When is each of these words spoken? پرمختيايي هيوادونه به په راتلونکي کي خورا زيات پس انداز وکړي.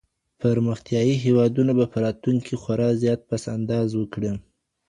پرمختيايي 0.41 1.15
هيوادونه 1.23 1.71
به 1.77 1.85
په 1.91 1.97
راتلونکي 2.05 2.43
کي 2.47 2.55
خورا 2.61 2.87
زيات 3.01 3.21
پس 3.29 3.43
انداز 3.55 3.89
وکړي. 3.95 4.31